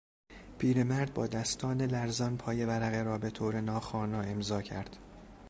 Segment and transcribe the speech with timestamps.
[0.57, 4.97] پیرمرد با دستان لرزان پای ورقه را به طور ناخوانا امضا کرد.